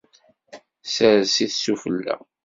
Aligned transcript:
Sers-it 0.93 1.53
sufella. 1.61 2.15